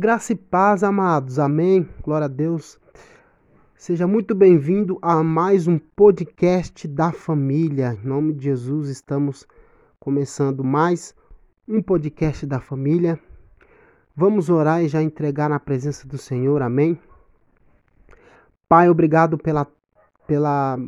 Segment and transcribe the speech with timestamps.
[0.00, 1.40] Graça e paz, amados.
[1.40, 1.88] Amém.
[2.04, 2.78] Glória a Deus.
[3.74, 7.98] Seja muito bem-vindo a mais um podcast da família.
[8.00, 9.44] Em nome de Jesus, estamos
[9.98, 11.16] começando mais
[11.66, 13.18] um podcast da família.
[14.14, 16.62] Vamos orar e já entregar na presença do Senhor.
[16.62, 16.96] Amém.
[18.68, 19.66] Pai, obrigado pela,
[20.28, 20.78] pela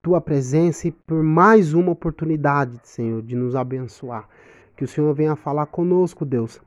[0.00, 4.28] tua presença e por mais uma oportunidade, Senhor, de nos abençoar.
[4.76, 6.64] Que o Senhor venha falar conosco, Deus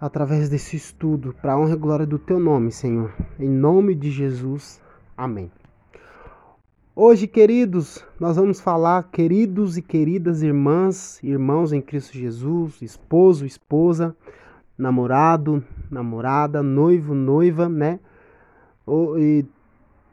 [0.00, 3.12] através desse estudo, para a honra e glória do teu nome, Senhor.
[3.38, 4.80] Em nome de Jesus.
[5.14, 5.50] Amém.
[6.96, 14.16] Hoje, queridos, nós vamos falar, queridos e queridas irmãs, irmãos em Cristo Jesus, esposo, esposa,
[14.76, 18.00] namorado, namorada, noivo, noiva, né?
[19.18, 19.44] E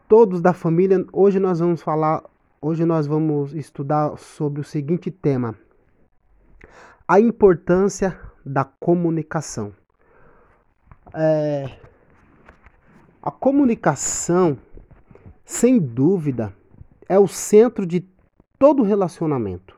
[0.07, 1.05] todos da família.
[1.11, 2.23] Hoje nós vamos falar,
[2.61, 5.55] hoje nós vamos estudar sobre o seguinte tema:
[7.07, 9.73] a importância da comunicação.
[11.13, 11.69] É,
[13.21, 14.57] a comunicação,
[15.45, 16.53] sem dúvida,
[17.09, 18.07] é o centro de
[18.57, 19.75] todo relacionamento.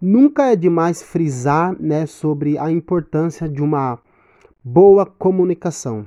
[0.00, 3.98] Nunca é demais frisar né, sobre a importância de uma
[4.62, 6.06] boa comunicação.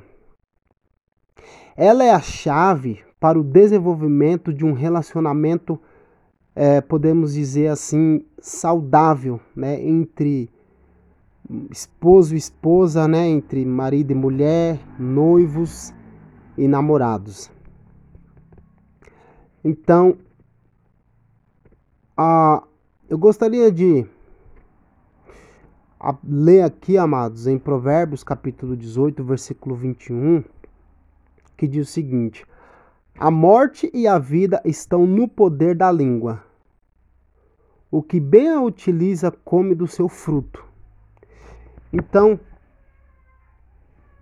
[1.76, 5.80] Ela é a chave para o desenvolvimento de um relacionamento,
[6.56, 10.50] é, podemos dizer assim, saudável né, entre
[11.72, 15.94] esposo e esposa, né, entre marido e mulher, noivos
[16.58, 17.52] e namorados.
[19.64, 20.18] Então,
[22.16, 22.64] a,
[23.10, 24.06] eu gostaria de
[26.00, 30.44] a, ler aqui, amados, em Provérbios capítulo 18, versículo 21,
[31.58, 32.46] que diz o seguinte:
[33.18, 36.44] A morte e a vida estão no poder da língua.
[37.92, 40.69] O que bem a utiliza come do seu fruto.
[41.92, 42.40] Então,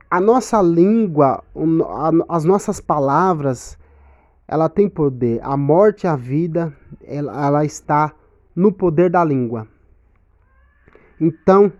[0.10, 1.44] a nossa língua,
[2.30, 3.78] as nossas palavras,
[4.48, 5.40] ela tem poder.
[5.44, 6.74] A morte e a vida,
[7.04, 8.14] ela, ela está
[8.56, 9.68] no poder da língua.
[11.20, 11.72] Então,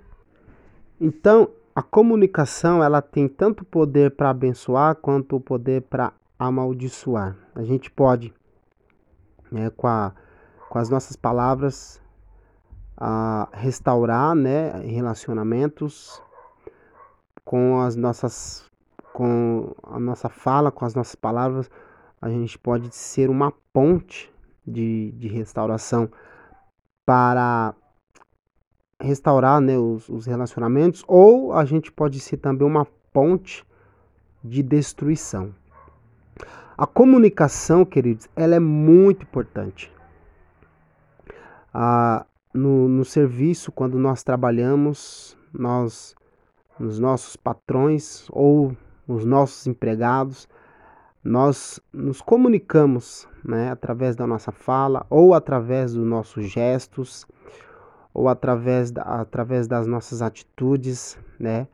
[1.00, 7.36] então a comunicação ela tem tanto poder para abençoar quanto o poder para amaldiçoar.
[7.56, 8.34] A gente pode,
[9.52, 10.12] né, com, a,
[10.70, 12.02] com as nossas palavras,
[12.98, 16.22] a restaurar né, relacionamentos
[17.46, 18.66] com as nossas
[19.14, 21.72] com a nossa fala, com as nossas palavras,
[22.22, 24.32] a gente pode ser uma ponte
[24.66, 26.08] de, de restauração
[27.04, 27.74] para
[29.02, 33.66] restaurar né, os, os relacionamentos, ou a gente pode ser também uma ponte
[34.44, 35.54] de destruição.
[36.78, 39.92] A comunicação, queridos, ela é muito importante.
[41.74, 42.24] Ah,
[42.58, 46.16] no, no serviço, quando nós trabalhamos, nós,
[46.80, 48.76] nos nossos patrões ou
[49.08, 50.50] os nossos empregados,
[51.24, 57.26] nós nos comunicamos né, através da nossa fala ou através dos nossos gestos
[58.14, 61.68] ou através, da, através das nossas atitudes, né?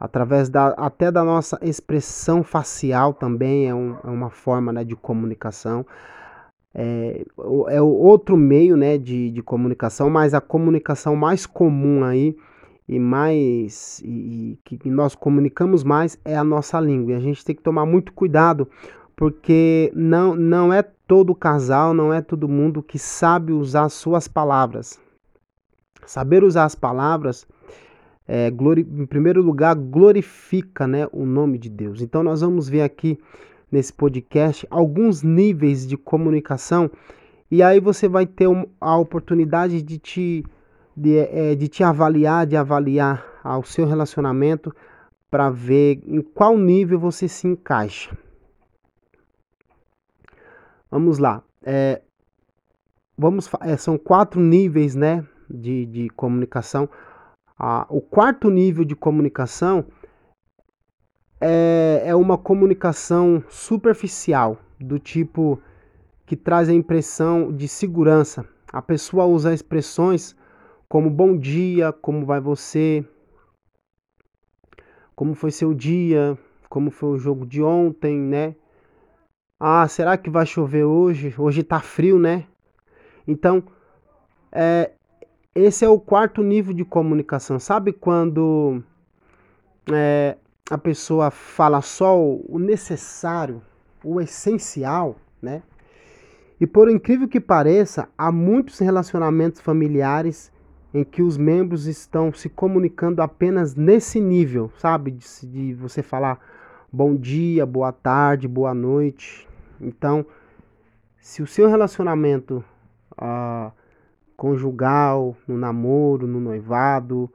[0.00, 4.96] através da, até da nossa expressão facial também é, um, é uma forma né, de
[4.96, 5.84] comunicação
[6.80, 7.24] é,
[7.70, 12.36] é outro meio né, de, de comunicação, mas a comunicação mais comum aí
[12.88, 17.12] e mais e, e que nós comunicamos mais é a nossa língua.
[17.12, 18.68] E a gente tem que tomar muito cuidado,
[19.16, 25.00] porque não, não é todo casal, não é todo mundo que sabe usar suas palavras.
[26.06, 27.44] Saber usar as palavras,
[28.26, 32.00] é, glori, em primeiro lugar, glorifica né, o nome de Deus.
[32.00, 33.18] Então nós vamos ver aqui
[33.70, 36.90] nesse podcast alguns níveis de comunicação
[37.50, 38.46] e aí você vai ter
[38.80, 40.44] a oportunidade de te,
[40.94, 44.74] de, é, de te avaliar, de avaliar o seu relacionamento
[45.30, 48.16] para ver em qual nível você se encaixa.
[50.90, 51.42] Vamos lá.
[51.62, 52.02] É,
[53.16, 56.88] vamos, é, são quatro níveis né, de, de comunicação.
[57.58, 59.86] Ah, o quarto nível de comunicação
[61.40, 65.60] é, é uma comunicação superficial, do tipo
[66.26, 68.44] que traz a impressão de segurança.
[68.72, 70.36] A pessoa usa expressões
[70.88, 73.04] como bom dia, como vai você,
[75.14, 76.38] como foi seu dia,
[76.68, 78.54] como foi o jogo de ontem, né?
[79.58, 81.34] Ah, será que vai chover hoje?
[81.36, 82.46] Hoje tá frio, né?
[83.26, 83.62] Então,
[84.52, 84.92] é,
[85.54, 87.58] esse é o quarto nível de comunicação.
[87.58, 88.82] Sabe quando
[89.92, 90.36] é,
[90.70, 93.62] a pessoa fala só o necessário,
[94.04, 95.62] o essencial, né?
[96.60, 100.52] E por incrível que pareça, há muitos relacionamentos familiares
[100.92, 105.12] em que os membros estão se comunicando apenas nesse nível, sabe?
[105.12, 106.38] De, de você falar
[106.92, 109.48] bom dia, boa tarde, boa noite.
[109.80, 110.26] Então,
[111.20, 112.64] se o seu relacionamento
[113.16, 113.70] ah,
[114.36, 117.30] conjugal, no namoro, no noivado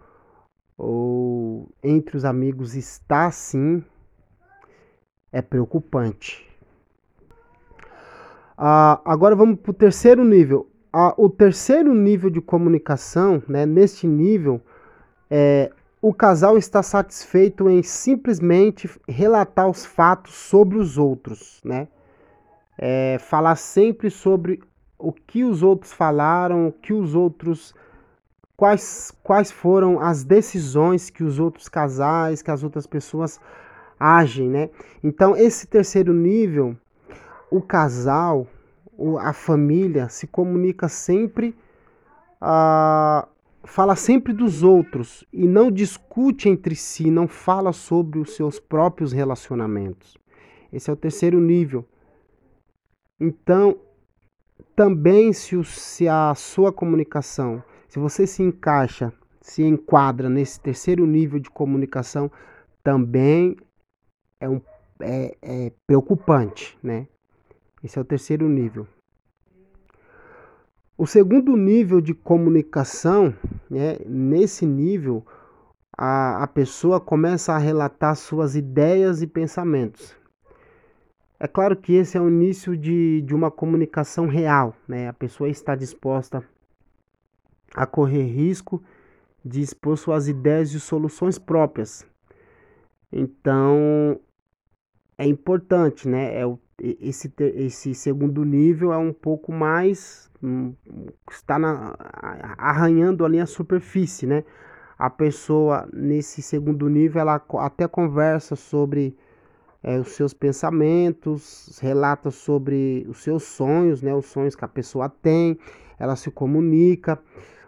[0.77, 3.83] ou entre os amigos está assim,
[5.31, 6.47] é preocupante.
[8.57, 10.69] Ah, agora vamos para o terceiro nível.
[10.91, 14.61] Ah, o terceiro nível de comunicação, né, neste nível,
[15.29, 15.71] é,
[16.03, 21.87] o casal está satisfeito em simplesmente relatar os fatos sobre os outros, né?
[22.77, 24.61] É, falar sempre sobre
[24.99, 27.73] o que os outros falaram, o que os outros.
[28.63, 33.37] Quais, quais foram as decisões que os outros casais, que as outras pessoas
[33.99, 34.69] agem, né?
[35.03, 36.73] Então, esse terceiro nível,
[37.51, 38.47] o casal,
[39.19, 41.53] a família se comunica sempre,
[42.39, 43.27] ah,
[43.65, 49.11] fala sempre dos outros e não discute entre si, não fala sobre os seus próprios
[49.11, 50.17] relacionamentos.
[50.71, 51.85] Esse é o terceiro nível.
[53.19, 53.75] Então,
[54.73, 57.61] também se, o, se a sua comunicação,
[57.93, 62.31] se você se encaixa, se enquadra nesse terceiro nível de comunicação,
[62.83, 63.55] também
[64.39, 64.59] é, um,
[64.99, 67.07] é, é preocupante, né?
[67.83, 68.87] Esse é o terceiro nível.
[70.97, 73.31] O segundo nível de comunicação,
[73.69, 75.23] né, nesse nível,
[75.95, 80.17] a, a pessoa começa a relatar suas ideias e pensamentos.
[81.39, 85.07] É claro que esse é o início de, de uma comunicação real, né?
[85.09, 86.43] A pessoa está disposta
[87.75, 88.81] a correr risco
[89.43, 92.05] de expor suas ideias e soluções próprias.
[93.11, 94.19] Então,
[95.17, 96.39] é importante, né?
[96.39, 100.29] É o, esse, esse segundo nível é um pouco mais.
[100.41, 100.73] Hum,
[101.31, 101.95] está na,
[102.57, 104.43] arranhando ali a superfície, né?
[104.97, 109.15] A pessoa, nesse segundo nível, ela até conversa sobre
[109.83, 115.09] é, os seus pensamentos, relata sobre os seus sonhos, né, os sonhos que a pessoa
[115.09, 115.59] tem,
[115.99, 117.19] ela se comunica,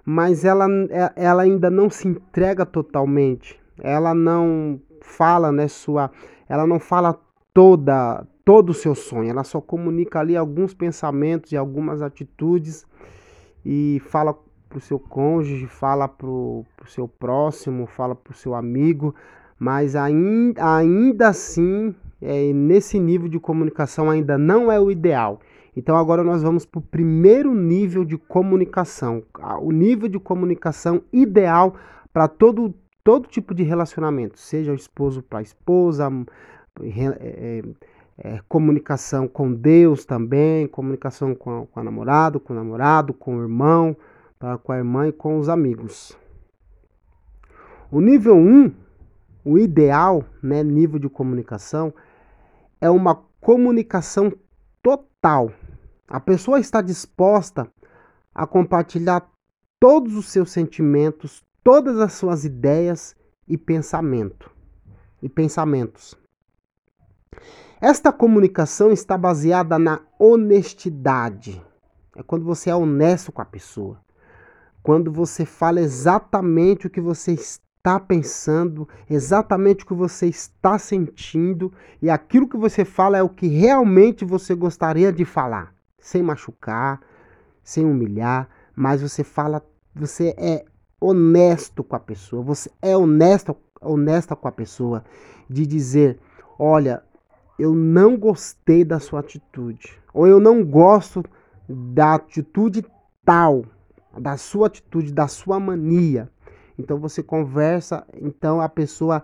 [0.05, 6.11] mas ela, é, ela ainda não se entrega totalmente, ela não fala, né, sua,
[6.47, 7.19] ela não fala
[7.53, 12.85] toda todo o seu sonho, ela só comunica ali alguns pensamentos e algumas atitudes
[13.65, 14.37] e fala
[14.69, 19.15] para o seu cônjuge, fala para o seu próximo, fala para o seu amigo,
[19.57, 25.39] mas ainda, ainda assim é, nesse nível de comunicação ainda não é o ideal.
[25.75, 29.23] Então agora nós vamos para o primeiro nível de comunicação,
[29.61, 31.75] o nível de comunicação ideal
[32.13, 32.73] para todo,
[33.03, 36.09] todo tipo de relacionamento, seja o esposo para a esposa,
[36.81, 37.63] é, é,
[38.17, 43.37] é, comunicação com Deus também, comunicação com a, com a namorada, com o namorado, com
[43.37, 43.95] o irmão,
[44.63, 46.17] com a irmã e com os amigos.
[47.91, 48.73] O nível 1, um,
[49.43, 51.93] o ideal né, nível de comunicação,
[52.79, 54.31] é uma comunicação
[54.81, 55.51] total.
[56.07, 57.67] A pessoa está disposta
[58.33, 59.27] a compartilhar
[59.79, 63.15] todos os seus sentimentos, todas as suas ideias
[63.47, 64.51] e pensamento
[65.21, 66.15] e pensamentos.
[67.81, 71.61] Esta comunicação está baseada na honestidade.
[72.15, 73.99] É quando você é honesto com a pessoa.
[74.81, 81.73] Quando você fala exatamente o que você está pensando, exatamente o que você está sentindo
[82.01, 85.74] e aquilo que você fala é o que realmente você gostaria de falar,
[86.05, 87.01] sem machucar,
[87.63, 90.63] sem humilhar, mas você fala, você é
[91.01, 95.03] honesto com a pessoa, você é honesto, honesta com a pessoa
[95.49, 96.19] de dizer,
[96.59, 97.01] olha,
[97.57, 101.23] eu não gostei da sua atitude, ou eu não gosto
[101.67, 102.85] da atitude
[103.25, 103.65] tal,
[104.15, 106.29] da sua atitude, da sua mania.
[106.77, 109.23] Então você conversa, então a pessoa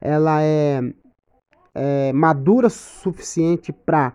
[0.00, 0.80] ela é,
[1.74, 4.14] é madura o suficiente para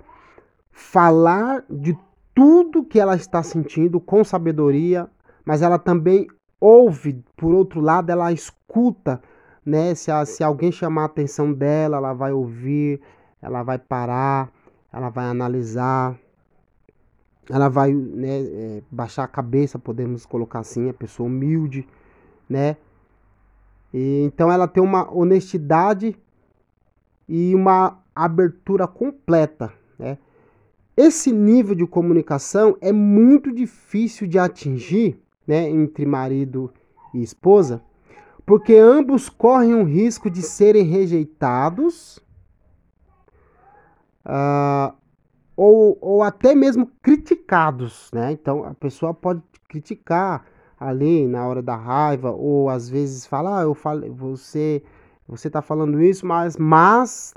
[0.75, 1.97] falar de
[2.33, 5.09] tudo que ela está sentindo com sabedoria,
[5.45, 6.27] mas ela também
[6.59, 9.21] ouve, por outro lado, ela escuta,
[9.65, 9.95] né?
[9.95, 12.99] Se, a, se alguém chamar a atenção dela, ela vai ouvir,
[13.41, 14.51] ela vai parar,
[14.91, 16.17] ela vai analisar,
[17.49, 21.87] ela vai né, é, baixar a cabeça, podemos colocar assim, a pessoa humilde
[22.49, 22.77] né?
[23.93, 26.17] E, então ela tem uma honestidade
[27.27, 30.17] e uma abertura completa, né?
[30.97, 36.73] Esse nível de comunicação é muito difícil de atingir, né, entre marido
[37.13, 37.81] e esposa,
[38.45, 42.17] porque ambos correm o risco de serem rejeitados
[44.25, 44.93] uh,
[45.55, 48.31] ou, ou até mesmo criticados, né?
[48.31, 50.45] Então a pessoa pode criticar,
[50.79, 54.83] ali na hora da raiva, ou às vezes fala, ah, eu falei, você
[55.27, 57.33] você está falando isso, mas, mas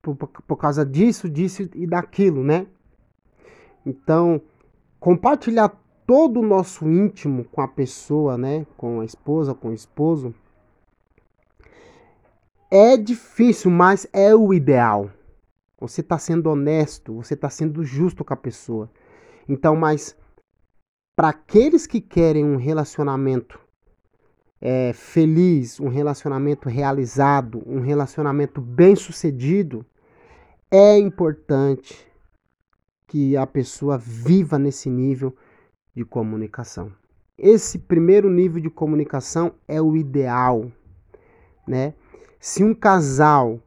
[0.00, 2.66] por, por causa disso, disso e daquilo, né?
[3.84, 4.40] Então,
[5.00, 5.70] compartilhar
[6.06, 8.66] todo o nosso íntimo com a pessoa, né?
[8.76, 10.34] Com a esposa, com o esposo,
[12.70, 15.10] é difícil, mas é o ideal.
[15.78, 18.90] Você está sendo honesto, você está sendo justo com a pessoa.
[19.48, 20.16] Então, mas
[21.16, 23.60] para aqueles que querem um relacionamento
[24.60, 29.84] é, feliz, um relacionamento realizado, um relacionamento bem sucedido,
[30.70, 32.06] é importante
[33.12, 35.36] que a pessoa viva nesse nível
[35.94, 36.90] de comunicação.
[37.36, 40.72] Esse primeiro nível de comunicação é o ideal,
[41.68, 41.92] né?
[42.40, 43.60] Se um casal,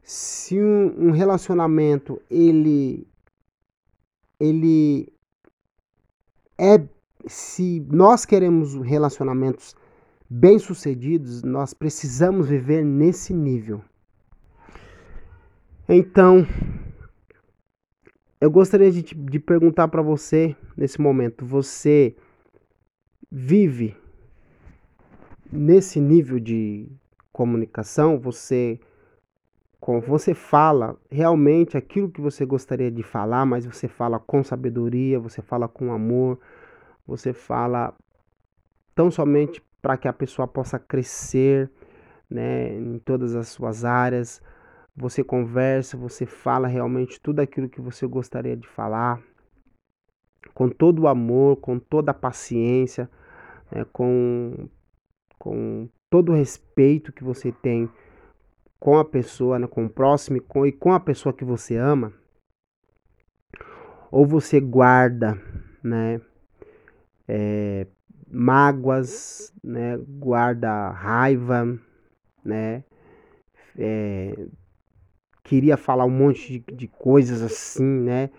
[0.00, 3.04] se um, um relacionamento ele
[4.38, 5.12] ele
[6.56, 6.80] é
[7.26, 9.74] se nós queremos relacionamentos
[10.30, 13.82] bem-sucedidos, nós precisamos viver nesse nível.
[15.88, 16.46] Então,
[18.44, 22.14] eu gostaria de, de perguntar para você nesse momento: você
[23.32, 23.96] vive
[25.50, 26.86] nesse nível de
[27.32, 28.18] comunicação?
[28.18, 28.78] Você
[30.06, 35.42] você fala realmente aquilo que você gostaria de falar, mas você fala com sabedoria, você
[35.42, 36.38] fala com amor,
[37.06, 37.94] você fala
[38.94, 41.70] tão somente para que a pessoa possa crescer,
[42.30, 44.42] né, em todas as suas áreas.
[44.96, 49.20] Você conversa, você fala realmente tudo aquilo que você gostaria de falar,
[50.54, 53.10] com todo o amor, com toda a paciência,
[53.72, 54.68] né, com,
[55.38, 57.90] com todo o respeito que você tem
[58.78, 62.12] com a pessoa, né, com o próximo com, e com a pessoa que você ama,
[64.10, 65.40] ou você guarda,
[65.82, 66.20] né,
[67.26, 67.86] é,
[68.28, 71.80] mágoas, né, guarda raiva,
[72.44, 72.84] né,
[73.76, 74.46] é,
[75.44, 78.30] queria falar um monte de, de coisas assim, né,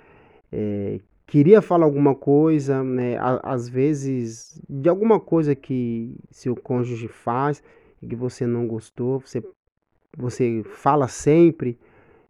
[0.52, 7.64] é, queria falar alguma coisa, né, às vezes de alguma coisa que seu cônjuge faz
[8.02, 9.42] e que você não gostou, você
[10.18, 11.78] você fala sempre,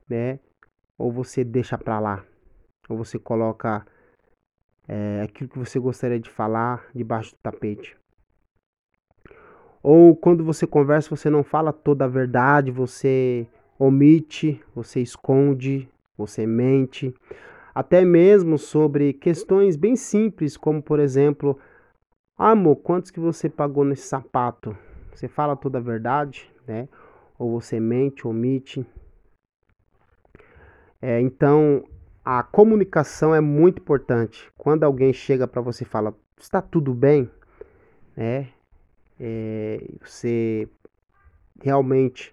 [0.10, 0.39] né?
[0.98, 2.25] Ou você deixa para lá,
[2.89, 3.86] ou você coloca
[4.88, 7.98] é, aquilo que você gostaria de falar debaixo do tapete.
[9.84, 16.46] Ou quando você conversa, você não fala toda a verdade, você omite, você esconde, você
[16.46, 17.13] mente.
[17.74, 21.60] Até mesmo sobre questões bem simples, como por exemplo,
[22.38, 24.75] amor, quantos que você pagou nesse sapato?
[25.13, 26.88] Você fala toda a verdade, né?
[27.38, 28.86] ou você mente, omite.
[31.01, 31.84] É, então,
[32.24, 34.51] a comunicação é muito importante.
[34.58, 37.29] Quando alguém chega para você e fala, está tudo bem,
[38.15, 38.50] né?
[39.20, 40.67] É, você
[41.62, 42.32] realmente,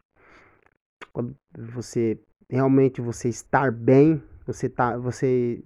[1.13, 1.37] quando
[1.75, 5.63] você realmente você estar bem, você tá, você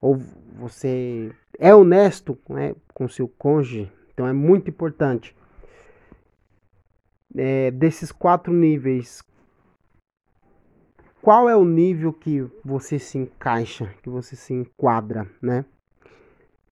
[0.00, 0.16] ou
[0.58, 5.34] você é honesto né, com seu cônjuge, então é muito importante
[7.36, 9.22] é, desses quatro níveis,
[11.20, 15.64] qual é o nível que você se encaixa, que você se enquadra, né?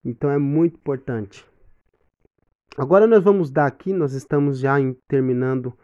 [0.04, 1.46] Então é muito importante.
[2.76, 5.76] Agora nós vamos dar aqui, nós estamos já em, terminando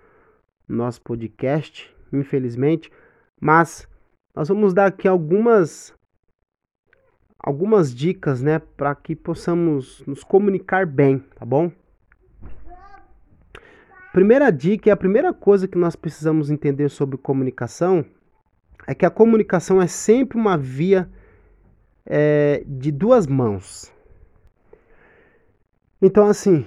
[0.70, 2.90] nosso podcast, infelizmente,
[3.40, 3.88] mas
[4.34, 5.94] nós vamos dar aqui algumas
[7.42, 11.72] algumas dicas, né, para que possamos nos comunicar bem, tá bom?
[14.12, 18.04] Primeira dica a primeira coisa que nós precisamos entender sobre comunicação
[18.86, 21.08] é que a comunicação é sempre uma via
[22.04, 23.92] é, de duas mãos.
[26.02, 26.66] Então, assim,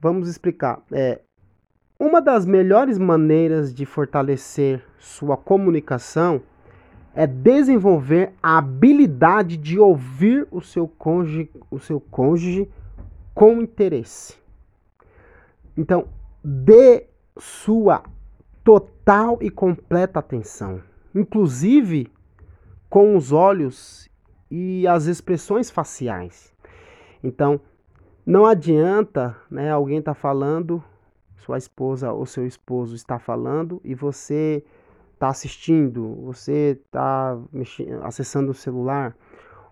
[0.00, 0.82] vamos explicar.
[0.90, 1.20] É,
[2.02, 6.42] uma das melhores maneiras de fortalecer sua comunicação
[7.14, 12.68] é desenvolver a habilidade de ouvir o seu cônjuge, o seu cônjuge
[13.32, 14.36] com interesse.
[15.76, 16.08] Então,
[16.42, 17.06] dê
[17.38, 18.02] sua
[18.64, 20.82] total e completa atenção,
[21.14, 22.10] inclusive
[22.90, 24.10] com os olhos
[24.50, 26.52] e as expressões faciais.
[27.22, 27.60] Então,
[28.26, 30.82] não adianta, né, alguém está falando,
[31.42, 34.64] sua esposa ou seu esposo está falando e você
[35.12, 37.38] está assistindo, você está
[38.02, 39.16] acessando o celular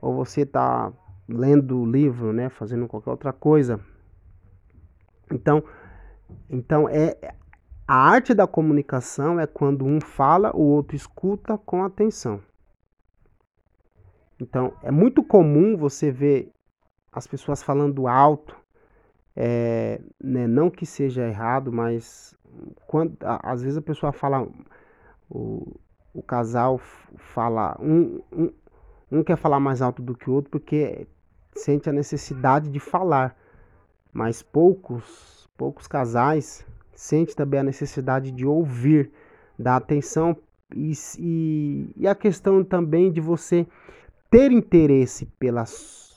[0.01, 0.93] ou você está
[1.29, 3.81] lendo o livro, né, fazendo qualquer outra coisa.
[5.31, 5.63] Então,
[6.49, 7.35] então é
[7.87, 12.41] a arte da comunicação é quando um fala, o outro escuta com atenção.
[14.41, 16.53] Então é muito comum você ver
[17.13, 18.60] as pessoas falando alto,
[19.37, 22.35] é, né, não que seja errado, mas
[22.87, 24.47] quando, às vezes a pessoa fala,
[25.29, 25.77] o,
[26.13, 26.79] o casal
[27.17, 28.53] fala, um, um,
[29.11, 31.07] um quer falar mais alto do que o outro porque
[31.55, 33.37] sente a necessidade de falar,
[34.13, 39.11] mas poucos, poucos casais sentem também a necessidade de ouvir,
[39.59, 40.37] dar atenção
[40.75, 43.67] e, e, e a questão também de você
[44.31, 46.10] ter interesse pelas,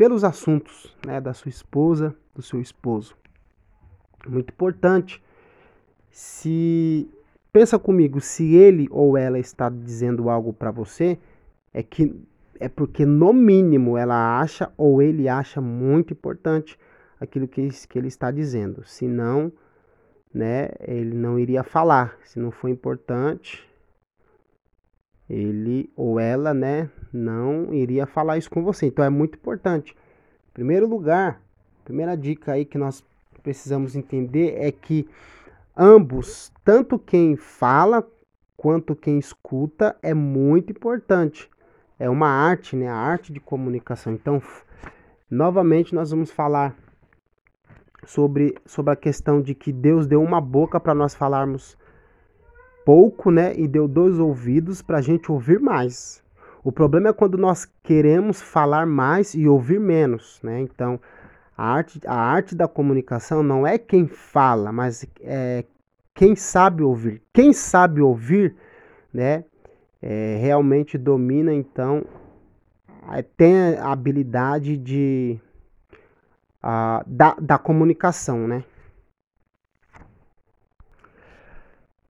[0.00, 3.14] pelos assuntos né, da sua esposa, do seu esposo.
[4.26, 5.22] Muito importante.
[6.10, 7.06] Se
[7.52, 11.18] pensa comigo, se ele ou ela está dizendo algo para você,
[11.70, 12.18] é que
[12.58, 16.78] é porque no mínimo ela acha ou ele acha muito importante
[17.20, 18.82] aquilo que, que ele está dizendo.
[18.86, 19.52] Se não,
[20.32, 22.16] né, ele não iria falar.
[22.24, 23.69] Se não for importante,
[25.30, 28.86] ele ou ela, né, não iria falar isso com você.
[28.86, 29.96] Então é muito importante.
[30.50, 31.40] Em primeiro lugar,
[31.84, 33.04] primeira dica aí que nós
[33.40, 35.08] precisamos entender é que
[35.76, 38.06] ambos, tanto quem fala
[38.56, 41.48] quanto quem escuta, é muito importante.
[41.98, 42.88] É uma arte, né?
[42.88, 44.12] A arte de comunicação.
[44.12, 44.42] Então,
[45.30, 46.74] novamente nós vamos falar
[48.04, 51.78] sobre, sobre a questão de que Deus deu uma boca para nós falarmos
[52.90, 53.54] pouco, né?
[53.56, 56.20] E deu dois ouvidos para a gente ouvir mais.
[56.64, 60.60] O problema é quando nós queremos falar mais e ouvir menos, né?
[60.60, 60.98] Então,
[61.56, 65.64] a arte, a arte da comunicação não é quem fala, mas é
[66.12, 67.22] quem sabe ouvir.
[67.32, 68.56] Quem sabe ouvir,
[69.14, 69.44] né,
[70.02, 72.04] é, realmente domina, então,
[73.36, 75.38] tem a habilidade de,
[76.60, 78.64] a, da, da comunicação, né?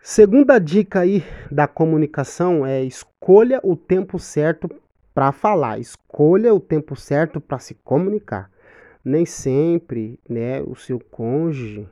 [0.03, 4.69] Segunda dica aí da comunicação é escolha o tempo certo
[5.13, 8.51] para falar, escolha o tempo certo para se comunicar.
[9.05, 11.87] Nem sempre, né, o seu cônjuge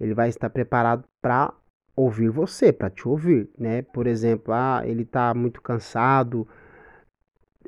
[0.00, 1.52] ele vai estar preparado para
[1.96, 3.82] ouvir você, para te ouvir, né?
[3.82, 6.46] Por exemplo, ah, ele está muito cansado,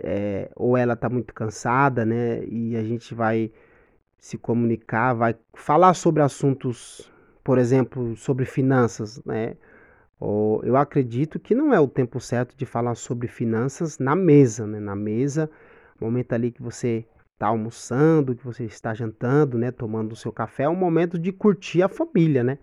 [0.01, 2.45] é, ou ela está muito cansada, né?
[2.45, 3.53] E a gente vai
[4.19, 7.13] se comunicar, vai falar sobre assuntos,
[7.45, 9.55] por exemplo, sobre finanças, né?
[10.63, 14.81] Eu acredito que não é o tempo certo de falar sobre finanças na mesa, né?
[14.81, 15.51] Na mesa,
[16.01, 17.05] momento ali que você
[17.35, 19.71] está almoçando, que você está jantando, né?
[19.71, 22.59] Tomando o seu café, é um momento de curtir a família, né?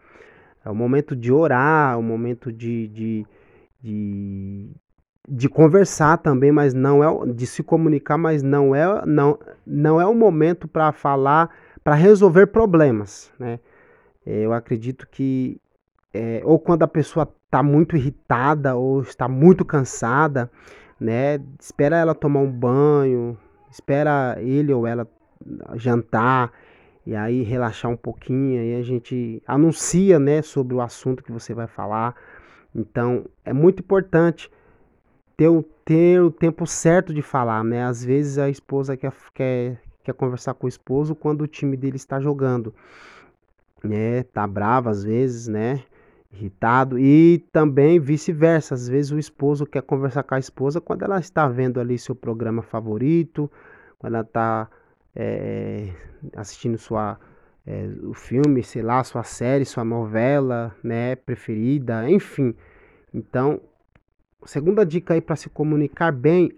[0.65, 3.27] É o momento de orar, é o momento de, de,
[3.79, 4.69] de,
[5.29, 10.05] de conversar também, mas não é de se comunicar, mas não é não, não é
[10.07, 11.51] o momento para falar,
[11.83, 13.59] para resolver problemas, né?
[14.25, 15.59] Eu acredito que
[16.13, 20.51] é, ou quando a pessoa está muito irritada ou está muito cansada,
[20.99, 21.39] né?
[21.59, 23.37] Espera ela tomar um banho,
[23.69, 25.07] espera ele ou ela
[25.75, 26.51] jantar
[27.05, 31.53] e aí relaxar um pouquinho, aí a gente anuncia, né, sobre o assunto que você
[31.53, 32.15] vai falar.
[32.75, 34.51] Então, é muito importante
[35.35, 37.83] ter o, ter o tempo certo de falar, né?
[37.83, 41.95] Às vezes a esposa quer, quer, quer conversar com o esposo quando o time dele
[41.95, 42.73] está jogando,
[43.83, 44.23] né?
[44.23, 45.83] Tá bravo às vezes, né?
[46.33, 48.73] irritado e também vice-versa.
[48.73, 52.15] Às vezes o esposo quer conversar com a esposa quando ela está vendo ali seu
[52.15, 53.51] programa favorito,
[53.99, 54.69] quando ela está
[55.15, 55.89] é,
[56.35, 57.19] assistindo sua
[57.65, 62.55] é, o filme, sei lá, sua série, sua novela, né, preferida, enfim.
[63.13, 63.61] Então,
[64.45, 66.51] segunda dica aí para se comunicar bem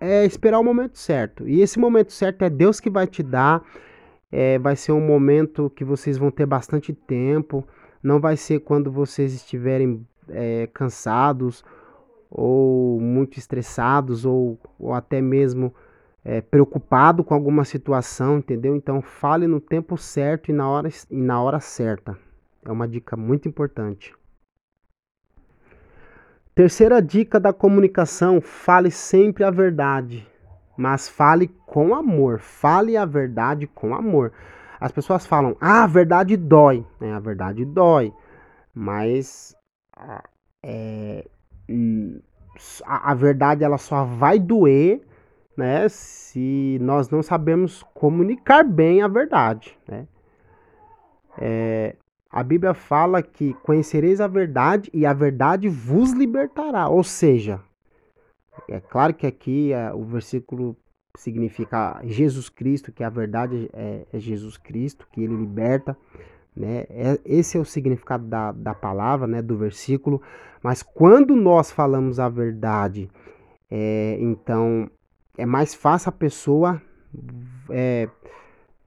[0.00, 1.48] é esperar o momento certo.
[1.48, 3.64] E esse momento certo é Deus que vai te dar.
[4.36, 7.64] É, vai ser um momento que vocês vão ter bastante tempo.
[8.02, 11.64] Não vai ser quando vocês estiverem é, cansados
[12.28, 15.72] ou muito estressados ou, ou até mesmo
[16.24, 18.74] é, preocupado com alguma situação, entendeu?
[18.74, 22.18] Então fale no tempo certo e na hora, e na hora certa.
[22.64, 24.12] É uma dica muito importante.
[26.56, 30.26] Terceira dica da comunicação: fale sempre a verdade,
[30.76, 32.38] mas fale com amor.
[32.38, 34.32] Fale a verdade com amor.
[34.78, 36.86] As pessoas falam, ah, a verdade dói.
[37.00, 38.12] É, a verdade dói.
[38.72, 39.56] Mas
[40.62, 41.28] é,
[41.68, 42.20] hum,
[42.84, 45.00] a, a verdade ela só vai doer
[45.56, 50.06] né, se nós não sabemos comunicar bem a verdade, né?
[51.36, 51.96] É,
[52.30, 56.88] a Bíblia fala que conhecereis a verdade e a verdade vos libertará.
[56.88, 57.60] Ou seja,
[58.68, 60.76] é claro que aqui é, o versículo
[61.16, 65.96] significa Jesus Cristo, que a verdade é, é Jesus Cristo, que ele liberta.
[66.54, 66.86] Né?
[66.90, 70.20] É, esse é o significado da, da palavra, né, do versículo.
[70.62, 73.10] Mas quando nós falamos a verdade,
[73.70, 74.90] é, então
[75.36, 76.80] é mais fácil a pessoa
[77.70, 78.08] é,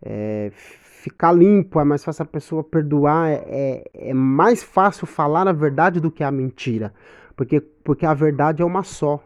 [0.02, 5.48] é, ficar limpo, é mais fácil a pessoa perdoar, é, é, é mais fácil falar
[5.48, 6.94] a verdade do que a mentira.
[7.36, 9.24] Porque, porque a verdade é uma só.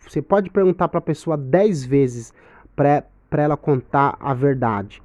[0.00, 2.32] Você pode perguntar para a pessoa dez vezes
[2.74, 5.02] para ela contar a verdade.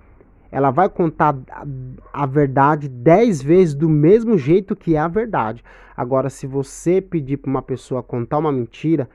[0.51, 1.65] Ela vai contar a,
[2.13, 5.63] a verdade dez vezes do mesmo jeito que é a verdade.
[5.97, 9.09] Agora, se você pedir para uma pessoa contar uma mentira,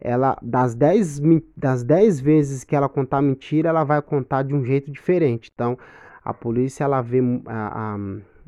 [0.00, 1.20] ela das 10
[1.56, 5.50] das vezes que ela contar mentira, ela vai contar de um jeito diferente.
[5.54, 5.78] Então,
[6.24, 7.98] a polícia ela vê a, a,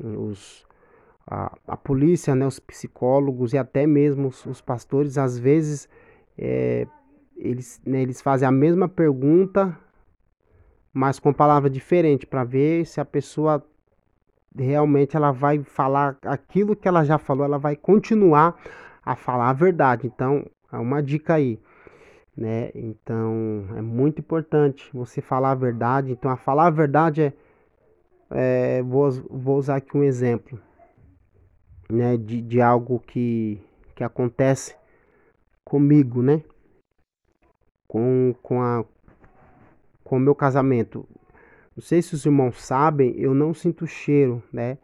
[0.03, 0.65] os
[1.27, 5.89] a, a polícia, né, os psicólogos e até mesmo os, os pastores, às vezes
[6.37, 6.87] é,
[7.35, 9.77] eles, né, eles fazem a mesma pergunta,
[10.93, 13.63] mas com palavra diferente, para ver se a pessoa
[14.57, 18.57] realmente ela vai falar aquilo que ela já falou, ela vai continuar
[19.03, 20.07] a falar a verdade.
[20.07, 21.59] Então, é uma dica aí,
[22.35, 22.71] né?
[22.73, 26.11] Então, é muito importante você falar a verdade.
[26.11, 27.33] Então, a falar a verdade é,
[28.31, 30.59] é vou, vou usar aqui um exemplo,
[31.89, 33.61] né, de, de algo que,
[33.93, 34.75] que acontece
[35.65, 36.43] comigo, né?
[37.87, 38.85] Com, com, a,
[40.03, 41.05] com o meu casamento.
[41.75, 44.77] Não sei se os irmãos sabem, eu não sinto cheiro, né?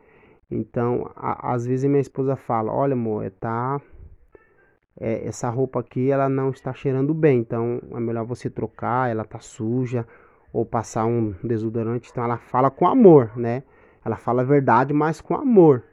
[0.50, 3.80] Então, a, às vezes minha esposa fala: Olha, amor, tá.
[5.00, 9.24] É, essa roupa aqui ela não está cheirando bem, então é melhor você trocar, ela
[9.24, 10.06] tá suja,
[10.52, 12.10] ou passar um desodorante.
[12.12, 13.64] Então, ela fala com amor, né?
[14.04, 15.84] Ela fala a verdade, mas com amor.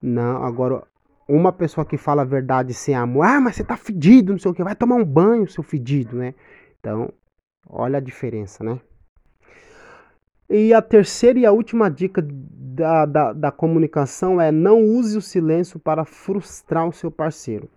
[0.00, 0.84] Não, agora,
[1.28, 4.50] uma pessoa que fala a verdade sem amor, ah, mas você tá fedido, não sei
[4.50, 6.34] o que, vai tomar um banho, seu fedido, né?
[6.78, 7.12] Então,
[7.68, 8.78] olha a diferença, né?
[10.48, 15.22] E a terceira e a última dica da, da, da comunicação é não use o
[15.22, 17.68] silêncio para frustrar o seu parceiro.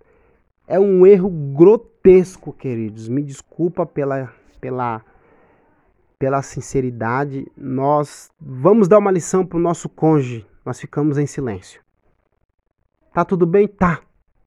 [0.67, 3.07] É um erro grotesco, queridos.
[3.07, 5.01] Me desculpa pela, pela,
[6.19, 7.49] pela sinceridade.
[7.55, 10.45] Nós vamos dar uma lição para o nosso cônjuge.
[10.65, 11.86] Nós ficamos em silêncio.
[13.17, 13.67] Tá tudo bem?
[13.67, 13.99] Tá.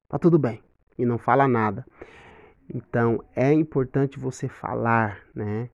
[0.09, 0.63] Tá tudo bem.
[0.97, 1.85] E não fala nada.
[2.73, 5.69] Então é importante você falar, né?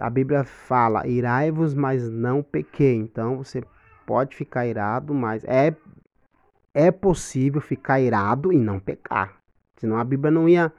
[0.00, 2.94] A Bíblia fala: irai-vos, mas não pequei.
[2.94, 3.64] Então você
[4.06, 5.74] pode ficar irado, mas é
[6.72, 9.34] é possível ficar irado e não pecar.
[9.76, 10.72] Senão a Bíblia não ia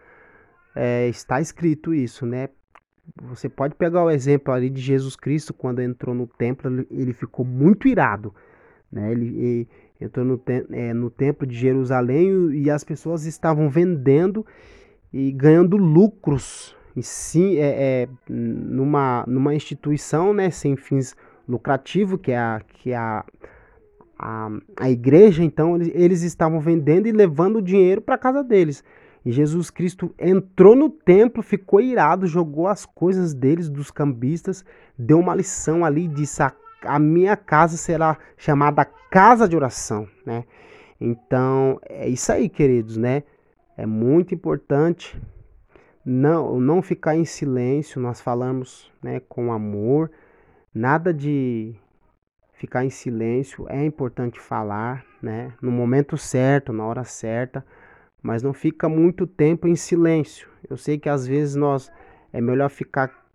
[0.74, 2.48] é, estar escrito isso, né?
[3.24, 7.44] Você pode pegar o exemplo ali de Jesus Cristo quando entrou no templo, ele ficou
[7.44, 8.34] muito irado,
[8.90, 9.12] né?
[9.12, 14.46] Ele, ele entrou no, é, no templo de Jerusalém e as pessoas estavam vendendo
[15.12, 21.16] e ganhando lucros em si, é, é, numa, numa instituição né, sem fins
[21.48, 23.24] lucrativos, que é a, que é a,
[24.18, 28.84] a, a igreja, então eles, eles estavam vendendo e levando o dinheiro para casa deles.
[29.26, 34.64] E Jesus Cristo entrou no templo, ficou irado, jogou as coisas deles, dos cambistas,
[34.98, 36.42] deu uma lição ali e disse:
[36.88, 40.46] a minha casa será chamada casa de oração, né?
[41.00, 43.24] Então, é isso aí, queridos, né?
[43.78, 45.20] É muito importante
[46.04, 50.10] não não ficar em silêncio, nós falamos, né, com amor,
[50.74, 51.76] nada de
[52.54, 57.64] ficar em silêncio, é importante falar, né, no momento certo, na hora certa,
[58.24, 60.50] mas não fica muito tempo em silêncio.
[60.70, 61.92] Eu sei que às vezes nós
[62.32, 63.27] é melhor ficar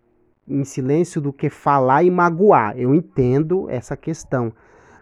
[0.47, 2.77] em silêncio do que falar e magoar.
[2.77, 4.51] Eu entendo essa questão,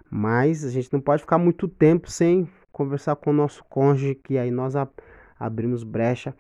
[0.09, 4.37] mas a gente não pode ficar muito tempo sem conversar com o nosso cônjuge, que
[4.37, 4.73] aí nós
[5.39, 6.35] abrimos brecha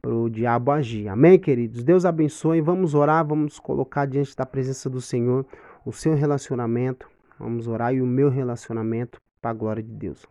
[0.00, 1.08] para o diabo agir.
[1.08, 1.84] Amém, queridos?
[1.84, 2.60] Deus abençoe.
[2.60, 5.46] Vamos orar, vamos colocar diante da presença do Senhor
[5.84, 7.08] o seu relacionamento.
[7.38, 10.26] Vamos orar e o meu relacionamento para a glória de Deus.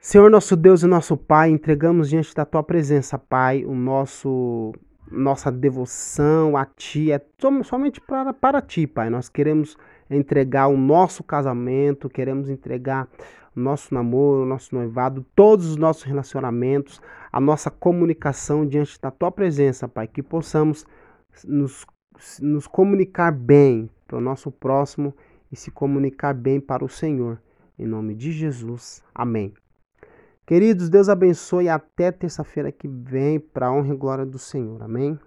[0.00, 4.72] Senhor, nosso Deus e nosso Pai, entregamos diante da tua presença, Pai, o nosso
[5.10, 7.20] nossa devoção a Ti é
[7.64, 9.10] somente para, para Ti, Pai.
[9.10, 9.76] Nós queremos
[10.10, 13.08] entregar o nosso casamento, queremos entregar
[13.56, 17.00] o nosso namoro, o nosso noivado, todos os nossos relacionamentos,
[17.32, 20.06] a nossa comunicação diante da Tua presença, Pai.
[20.06, 20.86] Que possamos
[21.44, 21.86] nos,
[22.40, 25.14] nos comunicar bem para o nosso próximo
[25.50, 27.40] e se comunicar bem para o Senhor.
[27.78, 29.02] Em nome de Jesus.
[29.14, 29.52] Amém.
[30.48, 34.82] Queridos, Deus abençoe até terça-feira que vem, para honra e glória do Senhor.
[34.82, 35.18] Amém?